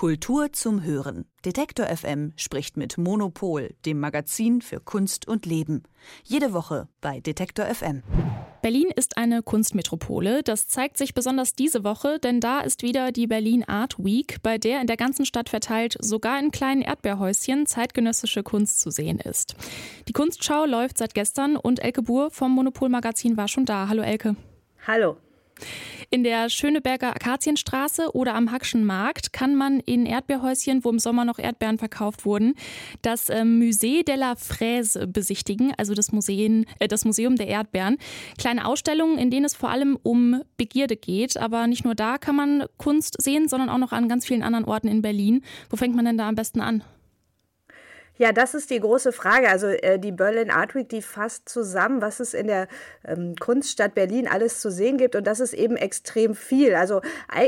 Kultur 0.00 0.50
zum 0.50 0.82
Hören. 0.82 1.26
Detektor 1.44 1.84
FM 1.84 2.32
spricht 2.34 2.78
mit 2.78 2.96
Monopol, 2.96 3.74
dem 3.84 4.00
Magazin 4.00 4.62
für 4.62 4.80
Kunst 4.80 5.28
und 5.28 5.44
Leben. 5.44 5.82
Jede 6.24 6.54
Woche 6.54 6.88
bei 7.02 7.20
Detektor 7.20 7.66
FM. 7.66 8.02
Berlin 8.62 8.88
ist 8.96 9.18
eine 9.18 9.42
Kunstmetropole. 9.42 10.42
Das 10.42 10.68
zeigt 10.68 10.96
sich 10.96 11.12
besonders 11.12 11.52
diese 11.52 11.84
Woche, 11.84 12.18
denn 12.18 12.40
da 12.40 12.60
ist 12.60 12.82
wieder 12.82 13.12
die 13.12 13.26
Berlin 13.26 13.62
Art 13.62 13.98
Week, 13.98 14.38
bei 14.42 14.56
der 14.56 14.80
in 14.80 14.86
der 14.86 14.96
ganzen 14.96 15.26
Stadt 15.26 15.50
verteilt 15.50 15.98
sogar 16.00 16.40
in 16.40 16.50
kleinen 16.50 16.80
Erdbeerhäuschen 16.80 17.66
zeitgenössische 17.66 18.42
Kunst 18.42 18.80
zu 18.80 18.90
sehen 18.90 19.18
ist. 19.18 19.54
Die 20.08 20.14
Kunstschau 20.14 20.64
läuft 20.64 20.96
seit 20.96 21.12
gestern 21.12 21.56
und 21.56 21.78
Elke 21.80 22.00
Buhr 22.00 22.30
vom 22.30 22.52
Monopol 22.54 22.88
Magazin 22.88 23.36
war 23.36 23.48
schon 23.48 23.66
da. 23.66 23.88
Hallo 23.88 24.00
Elke. 24.00 24.34
Hallo. 24.86 25.18
In 26.10 26.24
der 26.24 26.48
Schöneberger 26.48 27.14
Akazienstraße 27.14 28.14
oder 28.14 28.34
am 28.34 28.50
Hackschen 28.50 28.84
Markt 28.84 29.32
kann 29.32 29.54
man 29.54 29.78
in 29.80 30.06
Erdbeerhäuschen, 30.06 30.84
wo 30.84 30.90
im 30.90 30.98
Sommer 30.98 31.24
noch 31.24 31.38
Erdbeeren 31.38 31.78
verkauft 31.78 32.24
wurden, 32.24 32.54
das 33.02 33.28
äh, 33.28 33.42
Musée 33.42 34.04
de 34.04 34.16
la 34.16 34.34
Fraise 34.34 35.06
besichtigen, 35.06 35.72
also 35.76 35.94
das, 35.94 36.10
Museen, 36.10 36.66
äh, 36.80 36.88
das 36.88 37.04
Museum 37.04 37.36
der 37.36 37.46
Erdbeeren. 37.46 37.96
Kleine 38.38 38.66
Ausstellungen, 38.66 39.18
in 39.18 39.30
denen 39.30 39.44
es 39.44 39.54
vor 39.54 39.70
allem 39.70 39.98
um 40.02 40.42
Begierde 40.56 40.96
geht. 40.96 41.36
Aber 41.36 41.66
nicht 41.66 41.84
nur 41.84 41.94
da 41.94 42.18
kann 42.18 42.34
man 42.34 42.64
Kunst 42.76 43.20
sehen, 43.22 43.48
sondern 43.48 43.68
auch 43.68 43.78
noch 43.78 43.92
an 43.92 44.08
ganz 44.08 44.26
vielen 44.26 44.42
anderen 44.42 44.64
Orten 44.64 44.88
in 44.88 45.02
Berlin. 45.02 45.42
Wo 45.68 45.76
fängt 45.76 45.94
man 45.94 46.04
denn 46.04 46.18
da 46.18 46.28
am 46.28 46.34
besten 46.34 46.60
an? 46.60 46.82
Ja, 48.20 48.32
das 48.32 48.52
ist 48.52 48.68
die 48.68 48.80
große 48.80 49.12
Frage. 49.12 49.48
Also 49.48 49.68
äh, 49.68 49.98
die 49.98 50.12
Berlin 50.12 50.50
Art 50.50 50.74
Week, 50.74 50.86
die 50.90 51.00
fasst 51.00 51.48
zusammen, 51.48 52.02
was 52.02 52.20
es 52.20 52.34
in 52.34 52.48
der 52.48 52.68
ähm, 53.08 53.34
Kunststadt 53.40 53.94
Berlin 53.94 54.28
alles 54.28 54.60
zu 54.60 54.70
sehen 54.70 54.98
gibt. 54.98 55.16
Und 55.16 55.26
das 55.26 55.40
ist 55.40 55.54
eben 55.54 55.74
extrem 55.76 56.34
viel. 56.34 56.74
Also, 56.74 57.00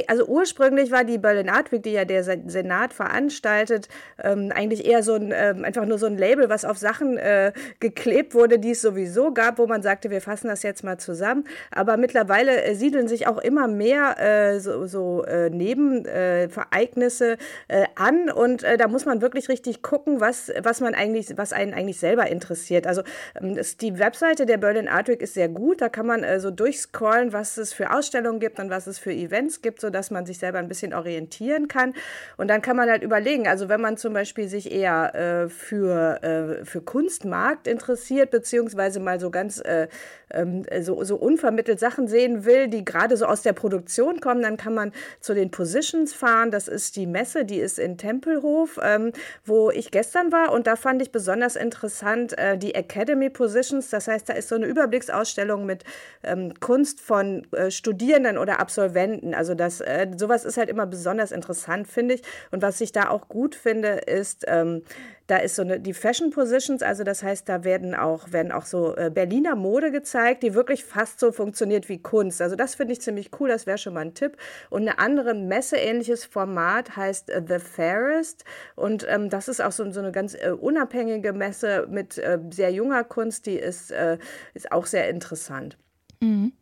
also 0.07 0.25
ursprünglich 0.25 0.91
war 0.91 1.05
die 1.05 1.19
Berlin 1.19 1.51
Art 1.51 1.73
Week, 1.73 1.83
die 1.83 1.93
ja 1.93 2.07
der 2.07 2.25
Senat 2.25 2.95
veranstaltet, 2.95 3.88
ähm, 4.23 4.51
eigentlich 4.55 4.87
eher 4.87 5.02
so 5.02 5.13
ein, 5.13 5.30
ähm, 5.35 5.63
einfach 5.63 5.85
nur 5.85 5.99
so 5.99 6.07
ein 6.07 6.16
Label, 6.16 6.49
was 6.49 6.65
auf 6.65 6.79
Sachen 6.79 7.18
äh, 7.18 7.52
geklebt 7.79 8.35
wurde, 8.35 8.59
die 8.59 8.71
es 8.71 8.80
sowieso 8.80 9.35
gab, 9.35 9.59
wo 9.59 9.66
man 9.66 9.83
sagte, 9.83 10.09
wir 10.09 10.23
fassen 10.23 10.49
das 10.49 10.63
jetzt 10.63 10.85
mal 10.85 10.96
zusammen. 10.96 11.45
Aber 11.71 11.99
mittlerweile 11.99 12.63
äh, 12.63 12.74
siedeln 12.74 13.09
sich 13.09 13.27
auch 13.27 13.38
immer 13.38 13.68
mehr 13.68 14.18
äh, 14.18 14.59
so, 14.59 14.87
so 14.87 15.23
äh, 15.24 15.51
Nebenvereignisse 15.51 17.37
äh, 17.68 17.85
an. 17.95 18.30
Und 18.30 18.63
da 18.63 18.88
muss 18.88 19.05
man 19.05 19.21
wirklich 19.21 19.51
richtig 19.51 19.83
gucken, 19.83 20.21
was 20.21 20.51
was 20.65 20.80
man 20.80 20.95
eigentlich, 20.95 21.37
was 21.37 21.52
einen 21.52 21.74
eigentlich 21.74 21.99
selber 21.99 22.27
interessiert. 22.29 22.87
Also 22.87 23.02
ähm, 23.41 23.59
die 23.80 23.99
Webseite 23.99 24.46
der 24.46 24.59
Berlin 24.59 24.88
Art 24.88 25.09
Week 25.09 25.21
ist 25.23 25.35
sehr 25.35 25.49
gut. 25.49 25.80
Da 25.80 25.88
kann 25.88 26.07
man 26.07 26.23
äh, 26.23 26.41
so 26.41 26.51
durchscrollen, 26.51 27.32
was 27.32 27.57
es 27.57 27.73
für 27.73 27.93
Ausstellungen 27.93 28.41
gibt 28.41 28.59
und 28.59 28.71
was 28.71 28.87
es 28.87 28.99
für 28.99 29.13
Events 29.13 29.63
gibt, 29.63 29.80
sodass 29.80 30.10
man 30.10 30.27
sich 30.27 30.38
selber 30.38 30.59
ein 30.59 30.68
bisschen 30.68 30.95
orientieren 30.95 31.68
kann. 31.68 31.95
Und 32.37 32.49
dann 32.49 32.63
kann 32.63 32.77
man 32.77 32.90
halt 32.90 33.02
überlegen, 33.02 33.49
also 33.49 33.68
wenn 33.68 33.80
man 33.80 33.96
zum 33.96 34.13
Beispiel 34.13 34.49
sich 34.49 34.73
eher 34.73 35.15
äh, 35.15 35.49
für, 35.49 36.23
äh, 36.23 36.65
für 36.65 36.80
Kunstmarkt 36.80 37.66
interessiert, 37.66 38.30
beziehungsweise 38.30 39.01
mal 39.01 39.21
so 39.21 39.30
ganz 39.30 39.60
äh, 39.60 39.88
ähm, 40.33 40.65
so, 40.80 41.02
so 41.05 41.16
unvermittelt 41.16 41.79
Sachen 41.79 42.09
sehen 42.09 42.45
will, 42.45 42.68
die 42.68 42.85
gerade 42.85 43.16
so 43.16 43.27
aus 43.27 43.43
der 43.43 43.52
Produktion 43.52 44.21
kommen, 44.21 44.43
dann 44.43 44.57
kann 44.57 44.74
man 44.74 44.93
zu 45.21 45.35
den 45.35 45.51
Positions 45.51 46.13
fahren. 46.13 46.51
Das 46.51 46.68
ist 46.68 46.96
die 46.96 47.07
Messe, 47.07 47.45
die 47.45 47.59
ist 47.59 47.79
in 47.79 47.99
Tempelhof, 47.99 48.79
ähm, 48.83 49.13
wo 49.45 49.71
ich 49.71 49.90
gestern 49.90 50.33
war 50.33 50.41
und 50.51 50.66
da 50.66 50.76
fand 50.76 51.02
ich 51.02 51.12
besonders 51.12 51.57
interessant 51.57 52.37
äh, 52.38 52.57
die 52.57 52.74
Academy 52.74 53.30
Positions. 53.30 53.90
Das 53.90 54.09
heißt, 54.09 54.29
da 54.29 54.35
ist 54.35 54.49
so 54.49 54.54
eine 54.54 54.66
Überblicksausstellung 54.66 55.66
mit 55.66 55.84
ähm, 56.23 56.54
Kunst 56.60 57.01
von 57.01 57.46
äh, 57.52 57.71
Studierenden 57.71 58.38
oder 58.38 58.60
Absolventen. 58.60 59.34
Also 59.34 59.54
das, 59.54 59.80
äh, 59.80 60.09
sowas 60.16 60.45
ist 60.45 60.57
halt 60.57 60.68
immer 60.68 60.87
besonders 60.87 61.32
interessant, 61.32 61.88
finde 61.88 62.15
ich. 62.15 62.23
Und 62.51 62.62
was 62.62 62.80
ich 62.80 62.93
da 62.93 63.10
auch 63.10 63.29
gut 63.29 63.54
finde, 63.54 63.88
ist, 63.88 64.44
ähm, 64.49 64.82
da 65.26 65.37
ist 65.37 65.56
so 65.56 65.62
eine, 65.62 65.81
die 65.81 65.94
Fashion 65.94 66.31
Positions, 66.31 66.82
also 66.82 67.04
das 67.04 67.22
heißt, 67.22 67.48
da 67.48 67.65
werden 67.65 67.94
auch, 67.94 68.32
werden 68.32 68.53
auch 68.53 68.65
so 68.65 68.97
äh, 68.97 69.10
Berliner 69.12 69.56
Mode 69.56 69.91
gezeigt, 69.91 70.43
die 70.43 70.55
wirklich 70.55 70.84
fast 70.84 71.21
so 71.21 71.33
funktioniert 71.33 71.88
wie 71.88 71.99
Kunst. 71.99 72.43
Also 72.43 72.56
das 72.56 72.75
finde 72.75 72.93
ich 72.93 73.00
ziemlich 73.00 73.31
cool, 73.38 73.49
das 73.49 73.66
wäre 73.66 73.78
schon 73.78 73.94
mal 73.94 74.00
ein 74.00 74.15
Tipp. 74.15 74.37
Und 74.71 74.82
eine 74.82 74.99
andere 74.99 75.34
Messe-ähnliches 75.34 76.25
Format 76.25 76.97
heißt 76.97 77.31
äh, 77.31 77.43
The 77.47 77.59
Fairest. 77.59 78.44
Und 78.75 79.06
ähm, 79.09 79.31
das 79.31 79.49
ist 79.49 79.61
auch 79.61 79.72
so, 79.72 79.91
so 79.91 80.00
eine 80.00 80.12
ganz 80.12 80.34
äh, 80.34 80.50
unabhängige 80.50 81.32
Messe 81.32 81.87
mit 81.88 82.19
äh, 82.19 82.38
sehr 82.50 82.71
junger 82.71 83.05
Kunst, 83.05 83.47
die 83.47 83.56
ist, 83.56 83.91
äh, 83.91 84.19
ist 84.55 84.72
auch 84.72 84.87
sehr 84.87 85.09
interessant. 85.09 85.78
Mhm. 86.21 86.53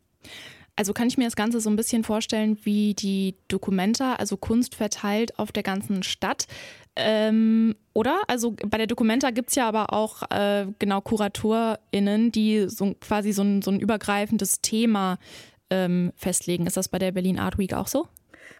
Also 0.77 0.95
kann 0.95 1.09
ich 1.09 1.19
mir 1.19 1.25
das 1.25 1.37
Ganze 1.37 1.61
so 1.61 1.69
ein 1.69 1.77
bisschen 1.77 2.05
vorstellen 2.05 2.59
wie 2.63 2.95
die 2.95 3.35
Dokumenta, 3.49 4.15
also 4.15 4.39
Kunst 4.39 4.75
verteilt 4.75 5.39
auf 5.39 5.53
der 5.53 5.63
ganzen 5.63 6.03
Stadt. 6.03 6.47
Ähm, 7.01 7.75
oder? 7.95 8.21
Also 8.29 8.55
bei 8.69 8.79
der 8.79 8.87
Documenta 8.87 9.31
gibt 9.31 9.51
es 9.51 9.57
ja 9.57 9.67
aber 9.69 9.93
auch 9.93 10.23
äh, 10.31 10.67
genau 10.79 11.01
KuratorInnen, 11.01 12.33
die 12.33 12.69
so 12.69 12.95
quasi 13.01 13.33
so 13.33 13.43
ein, 13.43 13.63
so 13.63 13.71
ein 13.71 13.81
übergreifendes 13.81 14.61
Thema 14.61 15.19
ähm, 15.71 16.13
festlegen. 16.17 16.67
Ist 16.67 16.77
das 16.77 16.89
bei 16.89 16.99
der 16.99 17.13
Berlin 17.13 17.39
Art 17.39 17.59
Week 17.59 17.75
auch 17.75 17.89
so? 17.89 18.09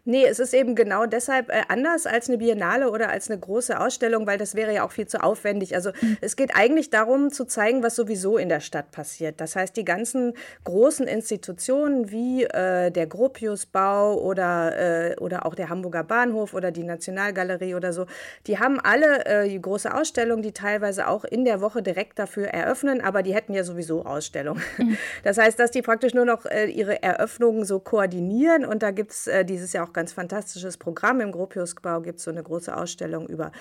Nee, 0.05 0.25
es 0.25 0.39
ist 0.39 0.55
eben 0.55 0.75
genau 0.75 1.07
deshalb 1.07 1.51
äh, 1.51 1.63
anders 1.69 2.07
als 2.07 2.29
eine 2.29 2.39
Biennale 2.39 2.91
oder 2.91 3.11
als 3.11 3.31
eine 3.31 3.39
große 3.39 3.79
Ausstellung, 3.79 4.27
weil 4.27 4.39
das 4.39 4.55
wäre 4.55 4.73
ja 4.73 4.85
auch 4.85 4.93
viel 4.93 5.07
zu 5.07 5.23
aufwendig. 5.23 5.75
Also 5.75 5.91
mhm. 6.01 6.17
es 6.21 6.37
geht 6.37 6.55
eigentlich 6.55 6.91
darum 6.91 7.31
zu 7.31 7.45
zeigen, 7.45 7.83
was 7.83 7.97
sowieso 7.97 8.39
in 8.39 8.49
der 8.49 8.61
Stadt 8.61 8.93
passiert. 8.93 9.41
Das 9.41 9.57
heißt, 9.57 9.77
die 9.77 9.85
ganzen 9.85 10.33
großen 10.65 11.07
Institutionen 11.07 12.11
wie 12.11 12.45
äh, 12.45 12.91
der 12.91 13.07
Gropiusbau 13.07 14.19
oder, 14.19 15.11
äh, 15.11 15.17
oder 15.17 15.45
auch 15.45 15.55
der 15.55 15.69
Hamburger 15.69 16.03
Bahnhof 16.03 16.55
oder 16.55 16.71
die 16.71 16.85
Nationalgalerie 16.85 17.75
oder 17.75 17.93
so, 17.93 18.07
die 18.47 18.59
haben 18.59 18.81
alle 18.81 19.27
äh, 19.27 19.49
die 19.49 19.61
große 19.61 19.95
Ausstellung, 19.95 20.41
die 20.41 20.53
teilweise 20.53 21.09
auch 21.09 21.25
in 21.25 21.45
der 21.45 21.61
Woche 21.61 21.83
direkt 21.83 22.19
dafür 22.19 22.49
eröffnen, 22.49 23.01
aber 23.03 23.23
die 23.23 23.35
hätten 23.35 23.53
ja 23.53 23.65
sowieso 23.65 24.05
Ausstellungen. 24.05 24.63
Mhm. 24.79 24.97
Das 25.23 25.39
heißt, 25.39 25.59
dass 25.59 25.71
die 25.71 25.83
praktisch 25.83 26.15
nur 26.15 26.25
noch 26.25 26.47
äh, 26.47 26.67
ihre 26.67 27.03
Eröffnungen 27.03 27.65
so 27.65 27.79
koordinieren 27.79 28.65
und 28.65 28.83
da 28.83 28.91
gibt 28.91 29.13
es 29.13 29.27
äh, 29.27 29.45
dieses 29.45 29.73
Jahr 29.73 29.80
auch 29.81 29.93
ganz 29.93 30.13
fantastisches 30.13 30.77
Programm. 30.77 31.21
Im 31.21 31.33
Gropiusbau 31.33 32.01
gibt 32.01 32.19
es 32.19 32.25
so 32.25 32.31
eine 32.31 32.43
große 32.43 32.77
Ausstellung 32.77 33.29
über 33.29 33.53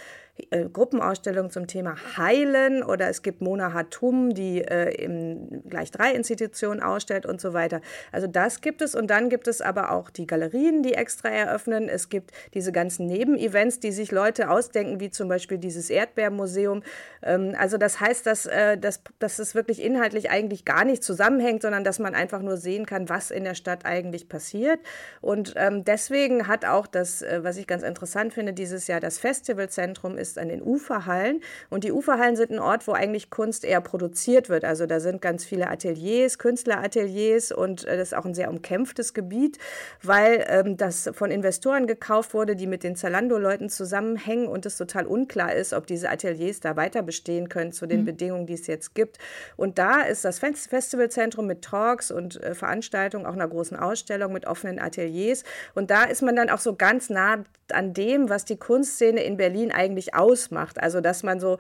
äh, 0.52 0.70
Gruppenausstellung 0.70 1.50
zum 1.50 1.68
Thema 1.68 1.96
Heilen 2.18 2.84
oder 2.84 3.10
es 3.10 3.22
gibt 3.22 3.42
Mona 3.42 3.74
Hatum, 3.74 4.34
die 4.34 4.62
äh, 4.62 4.94
in 5.04 5.64
gleich 5.70 5.92
drei 5.92 6.14
Institutionen 6.14 6.82
ausstellt 6.82 7.26
und 7.26 7.42
so 7.42 7.54
weiter. 7.54 7.82
Also 8.12 8.28
das 8.28 8.62
gibt 8.62 8.82
es 8.82 8.96
und 8.96 9.08
dann 9.08 9.30
gibt 9.30 9.48
es 9.48 9.62
aber 9.62 9.92
auch 9.92 10.10
die 10.10 10.28
Galerien, 10.28 10.84
die 10.84 10.94
extra 10.94 11.30
eröffnen. 11.30 11.90
Es 11.90 12.10
gibt 12.10 12.32
diese 12.54 12.72
ganzen 12.72 13.06
Nebenevents, 13.08 13.80
die 13.80 13.92
sich 13.92 14.12
Leute 14.12 14.50
ausdenken, 14.50 15.00
wie 15.00 15.10
zum 15.10 15.28
Beispiel 15.28 15.58
dieses 15.58 15.90
Erdbeermuseum. 15.90 16.84
Ähm, 17.22 17.56
also 17.58 17.78
das 17.78 18.00
heißt, 18.00 18.26
dass, 18.26 18.46
äh, 18.46 18.78
dass, 18.78 19.02
dass 19.20 19.40
es 19.40 19.56
wirklich 19.56 19.82
inhaltlich 19.82 20.30
eigentlich 20.30 20.66
gar 20.66 20.86
nicht 20.86 21.04
zusammenhängt, 21.04 21.62
sondern 21.62 21.84
dass 21.84 22.00
man 22.00 22.16
einfach 22.16 22.42
nur 22.42 22.58
sehen 22.58 22.86
kann, 22.86 23.10
was 23.10 23.32
in 23.32 23.44
der 23.44 23.56
Stadt 23.56 23.86
eigentlich 23.86 24.30
passiert. 24.30 24.80
Und 25.22 25.54
ähm, 25.58 25.84
deswegen 26.00 26.48
hat 26.48 26.64
auch 26.64 26.88
das, 26.88 27.22
äh, 27.22 27.44
was 27.44 27.58
ich 27.58 27.68
ganz 27.68 27.84
interessant 27.84 28.34
finde, 28.34 28.54
dieses 28.54 28.88
Jahr 28.88 29.02
das 29.02 29.20
Festivalzentrum 29.20 30.18
ist 30.18 30.40
an 30.40 30.48
den 30.48 30.62
Uferhallen. 30.62 31.42
Und 31.70 31.84
die 31.84 31.92
Uferhallen 31.92 32.38
sind 32.38 32.52
ein 32.52 32.60
Ort, 32.60 32.88
wo 32.88 32.94
eigentlich 32.94 33.30
Kunst 33.30 33.66
eher 33.66 33.82
produziert 33.82 34.48
wird. 34.48 34.64
Also 34.64 34.86
da 34.86 35.02
sind 35.02 35.22
ganz 35.22 35.44
viele 35.44 35.70
Ateliers, 35.70 36.38
Künstlerateliers 36.38 37.52
und 37.52 37.86
äh, 37.86 37.98
das 37.98 38.10
ist 38.10 38.14
auch 38.14 38.26
ein 38.26 38.34
sehr 38.34 38.50
umkämpftes 38.50 39.14
Gebiet, 39.14 39.58
weil 40.02 40.46
ähm, 40.48 40.78
das 40.78 41.10
von 41.14 41.32
Investoren 41.32 41.86
gekauft 41.86 42.34
wurde, 42.34 42.56
die 42.56 42.68
mit 42.68 42.84
den 42.84 42.96
Zalando-Leuten 42.96 43.70
zusammenhängen 43.70 44.48
und 44.48 44.66
es 44.66 44.78
total 44.78 45.06
unklar 45.06 45.54
ist, 45.54 45.74
ob 45.74 45.86
diese 45.86 46.10
Ateliers 46.10 46.62
da 46.62 46.78
weiter 46.78 47.04
bestehen 47.04 47.50
können 47.50 47.74
zu 47.74 47.88
den 47.88 48.02
mhm. 48.02 48.06
Bedingungen, 48.06 48.46
die 48.46 48.54
es 48.54 48.68
jetzt 48.68 48.96
gibt. 48.96 49.18
Und 49.58 49.78
da 49.78 50.02
ist 50.02 50.24
das 50.24 50.40
Festivalzentrum 50.40 51.46
mit 51.46 51.62
Talks 51.62 52.10
und 52.10 52.42
äh, 52.42 52.56
Veranstaltungen, 52.56 53.26
auch 53.26 53.34
einer 53.34 53.50
großen 53.50 53.76
Ausstellung 53.76 54.32
mit 54.32 54.48
offenen 54.48 54.80
Ateliers. 54.80 55.44
Und 55.76 55.89
da 55.90 56.04
ist 56.04 56.22
man 56.22 56.36
dann 56.36 56.50
auch 56.50 56.60
so 56.60 56.76
ganz 56.76 57.10
nah 57.10 57.44
an 57.72 57.94
dem, 57.94 58.30
was 58.30 58.46
die 58.46 58.58
Kunstszene 58.58 59.24
in 59.24 59.38
Berlin 59.38 59.72
eigentlich 59.72 60.14
ausmacht. 60.14 60.82
Also, 60.82 61.02
dass 61.02 61.24
man 61.24 61.40
so 61.40 61.58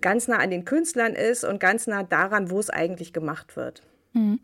ganz 0.00 0.28
nah 0.28 0.38
an 0.38 0.50
den 0.50 0.64
Künstlern 0.64 1.14
ist 1.14 1.44
und 1.44 1.60
ganz 1.60 1.86
nah 1.86 2.02
daran, 2.02 2.50
wo 2.50 2.58
es 2.58 2.70
eigentlich 2.70 3.12
gemacht 3.12 3.56
wird. 3.56 3.82
Mhm. 4.12 4.40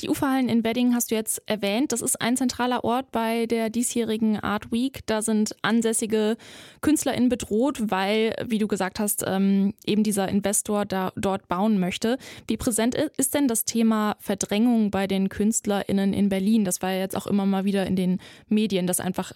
Die 0.00 0.08
Uferhallen 0.08 0.48
in 0.48 0.64
Wedding 0.64 0.94
hast 0.94 1.10
du 1.10 1.14
jetzt 1.14 1.42
erwähnt. 1.44 1.92
Das 1.92 2.00
ist 2.00 2.20
ein 2.22 2.36
zentraler 2.36 2.84
Ort 2.84 3.12
bei 3.12 3.44
der 3.44 3.68
diesjährigen 3.68 4.40
Art 4.40 4.72
Week. 4.72 5.00
Da 5.04 5.20
sind 5.20 5.54
ansässige 5.60 6.38
KünstlerInnen 6.80 7.28
bedroht, 7.28 7.90
weil, 7.90 8.34
wie 8.46 8.58
du 8.58 8.66
gesagt 8.66 8.98
hast, 8.98 9.24
ähm, 9.26 9.74
eben 9.84 10.02
dieser 10.02 10.28
Investor 10.28 10.86
da 10.86 11.12
dort 11.16 11.48
bauen 11.48 11.78
möchte. 11.78 12.16
Wie 12.48 12.56
präsent 12.56 12.94
ist 12.94 13.34
denn 13.34 13.46
das 13.46 13.66
Thema 13.66 14.16
Verdrängung 14.20 14.90
bei 14.90 15.06
den 15.06 15.28
KünstlerInnen 15.28 16.14
in 16.14 16.30
Berlin? 16.30 16.64
Das 16.64 16.80
war 16.80 16.92
ja 16.92 17.00
jetzt 17.00 17.16
auch 17.16 17.26
immer 17.26 17.44
mal 17.44 17.66
wieder 17.66 17.86
in 17.86 17.96
den 17.96 18.20
Medien, 18.48 18.86
dass 18.86 19.00
einfach 19.00 19.32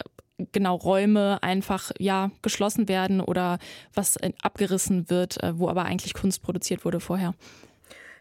genau 0.53 0.77
Räume 0.77 1.43
einfach 1.43 1.93
ja 1.99 2.31
geschlossen 2.41 2.89
werden 2.89 3.21
oder 3.21 3.59
was 3.93 4.17
abgerissen 4.43 5.11
wird, 5.11 5.43
äh, 5.43 5.59
wo 5.59 5.69
aber 5.69 5.85
eigentlich 5.85 6.15
Kunst 6.15 6.43
produziert 6.43 6.87
wurde 6.87 7.01
vorher. 7.01 7.35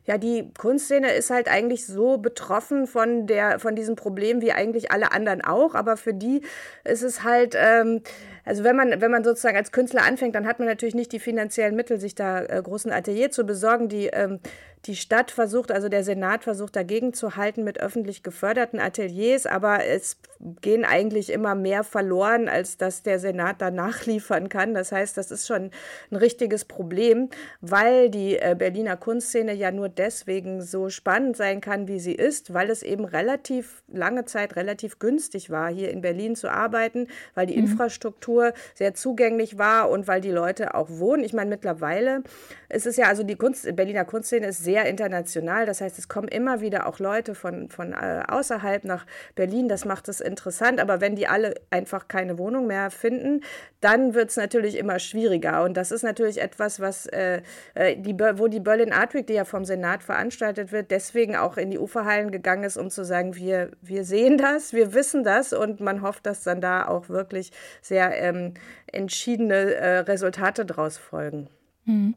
Ja, 0.06 0.18
die 0.18 0.52
Kunstszene 0.58 1.14
ist 1.14 1.30
halt 1.30 1.48
eigentlich 1.48 1.86
so 1.86 2.18
betroffen 2.18 2.88
von 2.88 3.26
der, 3.26 3.60
von 3.60 3.76
diesem 3.76 3.96
Problem 3.96 4.42
wie 4.42 4.52
eigentlich 4.52 4.92
alle 4.92 5.14
anderen 5.14 5.42
auch, 5.42 5.76
aber 5.76 5.96
für 5.96 6.14
die 6.14 6.42
ist 6.84 7.04
es 7.04 7.24
halt, 7.24 7.56
ähm, 7.58 8.02
also 8.46 8.64
wenn 8.64 8.76
man, 8.76 9.02
wenn 9.02 9.12
man 9.12 9.24
sozusagen 9.24 9.58
als 9.58 9.72
Künstler 9.72 10.04
anfängt, 10.04 10.36
dann 10.36 10.48
hat 10.48 10.60
man 10.60 10.68
natürlich 10.68 10.96
nicht 10.96 11.12
die 11.12 11.20
finanziellen 11.20 11.76
Mittel, 11.76 12.00
sich 12.00 12.16
da 12.16 12.44
äh, 12.44 12.62
großen 12.62 12.92
Atelier 12.92 13.32
zu 13.32 13.46
besorgen. 13.46 13.90
Die 13.90 14.08
ähm, 14.08 14.40
die 14.86 14.98
Stadt 14.98 15.32
versucht, 15.32 15.72
also 15.72 15.88
der 15.88 16.04
Senat 16.04 16.44
versucht 16.44 16.76
dagegen 16.76 17.14
zu 17.14 17.38
halten 17.38 17.64
mit 17.64 17.80
öffentlich 17.80 18.22
geförderten 18.22 18.82
Ateliers, 18.82 19.46
aber 19.46 19.86
es 19.86 20.18
gehen 20.62 20.84
eigentlich 20.84 21.32
immer 21.32 21.56
mehr 21.56 21.86
verloren, 21.86 22.50
als 22.50 22.76
dass 22.76 23.02
der 23.02 23.18
Senat 23.18 23.62
da 23.62 23.72
nachliefern 23.72 24.50
kann. 24.50 24.74
Das 24.74 24.92
heißt, 24.92 25.16
das 25.16 25.32
ist 25.32 25.48
schon 25.48 25.72
ein 26.12 26.16
richtiges 26.18 26.66
Problem, 26.66 27.30
weil 27.62 28.10
die 28.10 28.38
äh, 28.38 28.56
Berliner 28.58 28.98
Kunstszene 28.98 29.54
ja 29.54 29.72
nur 29.72 29.88
deswegen 29.88 30.62
so 30.62 30.90
spannend 30.90 31.38
sein 31.38 31.62
kann, 31.62 31.88
wie 31.88 32.00
sie 32.00 32.16
ist, 32.16 32.54
weil 32.54 32.70
es 32.70 32.84
eben 32.84 33.06
relativ 33.06 33.84
lange 33.88 34.26
Zeit 34.26 34.58
relativ 34.58 35.00
günstig 35.00 35.50
war, 35.50 35.72
hier 35.72 35.92
in 35.92 36.02
Berlin 36.02 36.36
zu 36.36 36.52
arbeiten, 36.52 37.08
weil 37.36 37.46
die 37.46 37.56
mhm. 37.56 37.68
Infrastruktur 37.68 38.33
sehr 38.74 38.94
zugänglich 38.94 39.58
war 39.58 39.90
und 39.90 40.08
weil 40.08 40.22
die 40.22 40.32
Leute 40.32 40.76
auch 40.76 40.90
wohnen. 40.90 41.24
Ich 41.24 41.34
meine, 41.34 41.50
mittlerweile 41.50 42.24
ist 42.70 42.86
es 42.86 42.98
ja, 42.98 43.08
also 43.08 43.24
die 43.24 43.36
Kunst, 43.36 43.76
Berliner 43.76 44.06
Kunstszene 44.06 44.48
ist 44.48 44.64
sehr 44.64 44.74
sehr 44.74 44.86
international. 44.88 45.68
Das 45.68 45.82
heißt, 45.82 46.00
es 46.00 46.08
kommen 46.08 46.28
immer 46.28 46.60
wieder 46.60 46.88
auch 46.88 46.98
Leute 46.98 47.36
von, 47.36 47.70
von 47.70 47.94
äh, 47.94 48.24
außerhalb 48.28 48.86
nach 48.86 49.06
Berlin. 49.36 49.68
Das 49.68 49.86
macht 49.86 50.10
es 50.10 50.20
interessant. 50.20 50.80
Aber 50.80 51.00
wenn 51.00 51.16
die 51.16 51.28
alle 51.28 51.54
einfach 51.70 52.08
keine 52.08 52.40
Wohnung 52.40 52.66
mehr 52.66 52.90
finden, 52.90 53.42
dann 53.82 54.16
wird 54.16 54.32
es 54.32 54.38
natürlich 54.38 54.78
immer 54.80 54.98
schwieriger. 54.98 55.64
Und 55.64 55.78
das 55.78 55.92
ist 55.92 56.02
natürlich 56.02 56.42
etwas, 56.42 56.80
was 56.80 57.06
äh, 57.06 57.42
äh 57.76 57.98
die, 57.98 58.18
wo 58.18 58.48
die 58.48 58.60
Berlin 58.60 58.94
Art 58.94 59.14
Week, 59.14 59.28
die 59.28 59.34
ja 59.34 59.46
vom 59.46 59.64
Senat 59.64 60.02
veranstaltet 60.02 60.72
wird, 60.72 60.90
deswegen 60.90 61.36
auch 61.36 61.58
in 61.58 61.70
die 61.70 61.78
Uferhallen 61.78 62.32
gegangen 62.32 62.64
ist, 62.64 62.78
um 62.78 62.90
zu 62.90 63.06
sagen, 63.06 63.36
wir, 63.36 63.70
wir 63.82 64.06
sehen 64.06 64.40
das, 64.40 64.74
wir 64.74 64.96
wissen 64.96 65.24
das 65.24 65.54
und 65.54 65.82
man 65.82 66.02
hofft, 66.02 66.26
dass 66.26 66.42
dann 66.42 66.62
da 66.62 66.88
auch 66.88 67.10
wirklich 67.10 67.52
sehr 67.82 68.18
ähm, 68.24 68.54
entschiedene 68.88 69.76
äh, 69.76 69.98
Resultate 70.00 70.66
draus 70.66 70.98
folgen. 70.98 71.48
Mhm. 71.86 72.16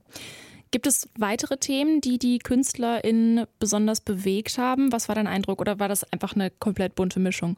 Gibt 0.70 0.86
es 0.86 1.08
weitere 1.18 1.56
Themen, 1.56 2.00
die 2.00 2.18
die 2.18 2.38
KünstlerInnen 2.38 3.46
besonders 3.58 4.00
bewegt 4.00 4.58
haben? 4.58 4.92
Was 4.92 5.08
war 5.08 5.14
dein 5.14 5.26
Eindruck 5.26 5.60
oder 5.60 5.78
war 5.78 5.88
das 5.88 6.10
einfach 6.12 6.34
eine 6.34 6.50
komplett 6.50 6.94
bunte 6.94 7.20
Mischung? 7.20 7.56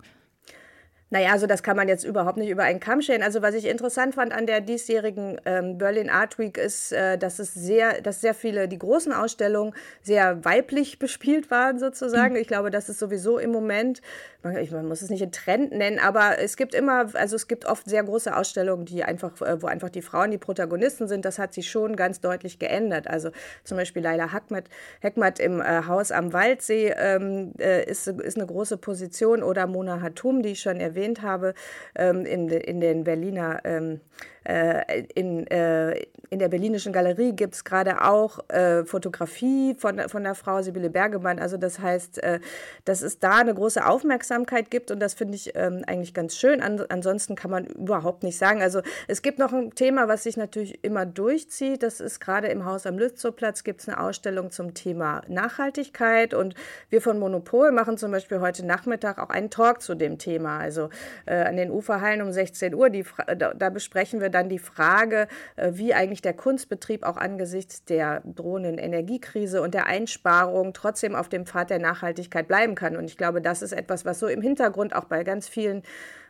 Naja, 1.11 1.33
also 1.33 1.47
das 1.47 1.63
kann 1.63 1.77
man 1.77 1.89
jetzt 1.89 2.05
überhaupt 2.05 2.37
nicht 2.37 2.51
über 2.51 2.65
einen 2.65 2.81
Kamm 2.81 3.01
scheren. 3.01 3.23
Also 3.23 3.41
was 3.41 3.55
ich 3.55 3.65
interessant 3.65 4.15
fand 4.15 4.33
an 4.33 4.47
der 4.47 4.61
diesjährigen 4.61 5.41
ähm, 5.47 5.79
Berlin 5.79 6.11
Art 6.11 6.39
Week 6.39 6.59
ist, 6.59 6.93
äh, 6.93 7.17
dass 7.17 7.39
es 7.39 7.55
sehr, 7.55 8.03
dass 8.03 8.21
sehr 8.21 8.35
viele, 8.35 8.69
die 8.69 8.79
großen 8.79 9.13
Ausstellungen 9.13 9.75
sehr 10.03 10.45
weiblich 10.45 10.99
bespielt 10.99 11.51
waren 11.51 11.79
sozusagen. 11.79 12.35
Mhm. 12.35 12.41
Ich 12.41 12.49
glaube, 12.49 12.71
das 12.71 12.91
ist 12.91 12.99
sowieso 12.99 13.39
im 13.39 13.53
Moment, 13.53 14.03
man, 14.43 14.57
ich, 14.59 14.71
man 14.71 14.87
muss 14.87 15.01
es 15.01 15.09
nicht 15.09 15.23
ein 15.23 15.33
Trend 15.33 15.73
nennen, 15.73 15.99
aber 15.99 16.39
es 16.41 16.59
gibt 16.59 16.75
immer, 16.75 17.07
also 17.15 17.37
es 17.37 17.49
gibt 17.49 17.65
oft 17.65 17.89
sehr 17.89 18.05
große 18.05 18.37
Ausstellungen, 18.37 18.85
die 18.85 19.03
einfach, 19.03 19.41
äh, 19.41 19.63
wo 19.63 19.67
einfach 19.67 19.89
die 19.89 20.03
Frauen 20.03 20.31
die 20.31 20.39
Protagonisten 20.39 21.09
sind. 21.09 21.25
Das 21.25 21.39
hat 21.39 21.55
sich 21.55 21.71
schon 21.71 21.97
ganz 21.97 22.21
deutlich 22.21 22.59
geändert. 22.59 23.09
Also 23.09 23.31
zum 23.65 23.79
Beispiel 23.79 24.03
Leila 24.03 24.31
Heckmatt, 24.31 24.65
Heckmatt 25.01 25.41
im 25.41 25.63
äh, 25.63 25.87
Haus 25.87 26.13
am 26.13 26.35
Waldsee 26.35 26.93
ähm, 26.99 27.55
äh, 27.59 27.85
ist, 27.91 28.09
ist 28.09 28.37
eine 28.37 28.47
große 28.47 28.77
Position 28.77 29.43
oder 29.43 29.67
Mona 29.67 30.03
Hatum, 30.03 30.43
die 30.43 30.51
ich 30.51 30.61
schon 30.61 30.81
erwähnt 30.81 30.98
erwähnt 30.99 31.23
habe, 31.23 31.55
ähm, 31.95 32.27
in, 32.27 32.49
in 32.49 32.81
den 32.81 33.05
Berliner 33.05 33.61
ähm, 33.65 34.01
äh, 34.49 35.05
in, 35.15 35.47
äh, 35.49 36.07
in 36.31 36.39
der 36.39 36.49
Berlinischen 36.49 36.91
Galerie 36.93 37.33
gibt 37.33 37.55
es 37.55 37.65
gerade 37.65 38.03
auch 38.03 38.39
äh, 38.49 38.85
Fotografie 38.85 39.75
von, 39.79 40.01
von 40.09 40.25
der 40.25 40.35
Frau 40.35 40.63
Sibylle 40.63 40.89
Bergemann. 40.89 41.39
Also 41.39 41.59
das 41.59 41.79
heißt, 41.79 42.23
äh, 42.23 42.41
dass 42.87 43.03
es 43.03 43.19
da 43.19 43.37
eine 43.37 43.55
große 43.55 43.85
Aufmerksamkeit 43.85 44.71
gibt 44.71 44.91
und 44.91 45.01
das 45.01 45.13
finde 45.13 45.35
ich 45.35 45.53
ähm, 45.55 45.83
eigentlich 45.87 46.15
ganz 46.15 46.35
schön. 46.35 46.63
An, 46.63 46.83
ansonsten 46.89 47.35
kann 47.35 47.51
man 47.51 47.67
überhaupt 47.67 48.23
nicht 48.23 48.39
sagen. 48.39 48.63
Also 48.63 48.81
es 49.07 49.21
gibt 49.21 49.39
noch 49.39 49.53
ein 49.53 49.75
Thema, 49.75 50.09
was 50.09 50.23
sich 50.23 50.39
natürlich 50.39 50.83
immer 50.83 51.05
durchzieht. 51.05 51.83
Das 51.83 52.01
ist 52.01 52.19
gerade 52.19 52.49
im 52.49 52.65
Haus 52.65 52.87
am 52.87 52.99
Lützowplatz 52.99 53.65
gibt 53.65 53.83
es 53.83 53.89
eine 53.89 54.01
Ausstellung 54.01 54.51
zum 54.51 54.73
Thema 54.73 55.21
Nachhaltigkeit 55.29 56.33
und 56.33 56.55
wir 56.89 57.03
von 57.03 57.19
Monopol 57.19 57.71
machen 57.71 57.99
zum 57.99 58.13
Beispiel 58.13 58.41
heute 58.41 58.65
Nachmittag 58.65 59.19
auch 59.19 59.29
einen 59.29 59.51
Talk 59.51 59.83
zu 59.83 59.95
dem 59.95 60.17
Thema. 60.17 60.59
Also 60.59 60.89
äh, 61.27 61.35
an 61.35 61.57
den 61.57 61.71
Uferhallen 61.71 62.23
um 62.23 62.33
16 62.33 62.75
Uhr, 62.75 62.89
die, 62.89 63.05
da, 63.37 63.53
da 63.53 63.69
besprechen 63.69 64.23
wir 64.23 64.31
dann 64.31 64.38
dann 64.39 64.49
die 64.49 64.59
Frage, 64.59 65.29
äh, 65.57 65.73
wie 65.75 65.95
eigentlich 65.95 66.23
der 66.23 66.35
Kunstbetrieb 66.35 67.05
auch 67.05 67.17
angesichts 67.17 67.85
der 67.85 68.23
drohenden 68.25 68.79
Energiekrise 68.79 69.61
und 69.61 69.75
der 69.75 69.87
Einsparung 69.87 70.73
trotzdem 70.73 71.15
auf 71.15 71.29
dem 71.29 71.47
Pfad 71.47 71.71
der 71.71 71.79
Nachhaltigkeit 71.79 72.49
bleiben 72.49 72.75
kann. 72.75 72.97
Und 72.97 73.05
ich 73.05 73.17
glaube, 73.17 73.43
das 73.43 73.63
ist 73.63 73.73
etwas, 73.73 74.05
was 74.05 74.19
so 74.19 74.27
im 74.27 74.43
Hintergrund 74.43 74.95
auch 74.95 75.05
bei 75.05 75.25
ganz 75.25 75.49
vielen 75.49 75.83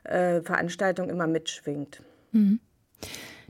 äh, 0.05 0.41
Veranstaltungen 0.41 1.11
immer 1.11 1.27
mitschwingt. 1.27 2.03
Mhm. 2.33 2.61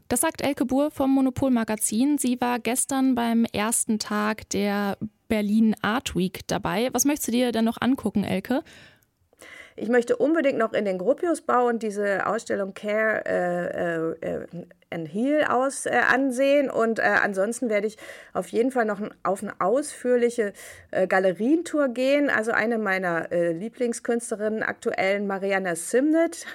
Das 0.09 0.21
sagt 0.21 0.41
Elke 0.41 0.65
Buhr 0.65 0.91
vom 0.91 1.11
Monopol 1.11 1.51
Magazin. 1.51 2.17
Sie 2.17 2.41
war 2.41 2.59
gestern 2.59 3.15
beim 3.15 3.45
ersten 3.53 3.99
Tag 3.99 4.49
der 4.51 4.97
Berlin 5.29 5.77
Art 5.83 6.17
Week 6.17 6.41
dabei. 6.47 6.89
Was 6.93 7.05
möchtest 7.05 7.29
du 7.29 7.33
dir 7.33 7.53
denn 7.53 7.67
noch 7.67 7.81
angucken, 7.81 8.25
Elke? 8.25 8.63
Ich 9.81 9.89
möchte 9.89 10.17
unbedingt 10.17 10.59
noch 10.59 10.73
in 10.73 10.85
den 10.85 10.99
Gropiusbau 10.99 11.67
und 11.67 11.83
diese 11.83 12.27
Ausstellung 12.27 12.75
Care 12.75 13.25
äh, 13.27 14.27
äh, 14.27 14.47
and 14.91 15.13
Heal 15.13 15.45
aus 15.45 15.87
äh, 15.87 15.91
ansehen. 15.91 16.71
Und 16.71 16.99
äh, 16.99 17.03
ansonsten 17.03 17.69
werde 17.69 17.87
ich 17.87 17.97
auf 18.33 18.49
jeden 18.49 18.73
Fall 18.73 18.85
noch 18.85 19.01
auf 19.23 19.43
eine 19.43 19.61
ausführliche 19.61 20.53
äh, 20.91 21.07
Galerientour 21.07 21.89
gehen. 21.89 22.31
Also 22.31 22.53
eine 22.53 22.79
meiner 22.79 23.31
äh, 23.31 23.53
Lieblingskünstlerinnen 23.53 24.63
aktuellen, 24.63 25.27
Mariana 25.27 25.77
Simnet, 25.77 26.47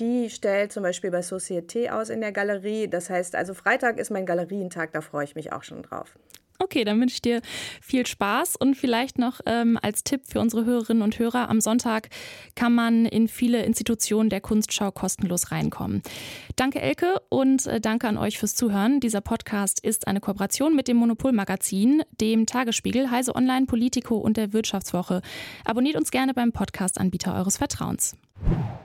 die 0.00 0.28
stellt 0.30 0.72
zum 0.72 0.82
Beispiel 0.82 1.10
bei 1.10 1.20
Société 1.20 1.90
aus 1.90 2.10
in 2.10 2.20
der 2.20 2.32
Galerie. 2.32 2.88
Das 2.88 3.08
heißt, 3.10 3.36
also 3.36 3.54
Freitag 3.54 3.98
ist 3.98 4.10
mein 4.10 4.26
Galerientag, 4.26 4.92
da 4.92 5.00
freue 5.00 5.24
ich 5.24 5.36
mich 5.36 5.52
auch 5.52 5.62
schon 5.62 5.82
drauf. 5.82 6.16
Okay, 6.58 6.84
dann 6.84 7.00
wünsche 7.00 7.14
ich 7.14 7.22
dir 7.22 7.42
viel 7.80 8.06
Spaß 8.06 8.56
und 8.56 8.76
vielleicht 8.76 9.18
noch 9.18 9.40
ähm, 9.44 9.78
als 9.82 10.04
Tipp 10.04 10.22
für 10.26 10.40
unsere 10.40 10.64
Hörerinnen 10.64 11.02
und 11.02 11.18
Hörer, 11.18 11.48
am 11.48 11.60
Sonntag 11.60 12.08
kann 12.54 12.72
man 12.72 13.06
in 13.06 13.26
viele 13.28 13.64
Institutionen 13.64 14.30
der 14.30 14.40
Kunstschau 14.40 14.92
kostenlos 14.92 15.50
reinkommen. 15.50 16.02
Danke 16.56 16.80
Elke 16.80 17.20
und 17.28 17.66
äh, 17.66 17.80
danke 17.80 18.06
an 18.06 18.16
euch 18.16 18.38
fürs 18.38 18.54
Zuhören. 18.54 19.00
Dieser 19.00 19.20
Podcast 19.20 19.84
ist 19.84 20.06
eine 20.06 20.20
Kooperation 20.20 20.76
mit 20.76 20.86
dem 20.86 20.96
Monopolmagazin, 20.96 22.02
dem 22.20 22.46
Tagesspiegel, 22.46 23.10
Heise 23.10 23.34
Online, 23.34 23.66
Politico 23.66 24.16
und 24.16 24.36
der 24.36 24.52
Wirtschaftswoche. 24.52 25.22
Abonniert 25.64 25.96
uns 25.96 26.10
gerne 26.12 26.34
beim 26.34 26.52
Podcast-Anbieter 26.52 27.34
eures 27.34 27.56
Vertrauens. 27.56 28.16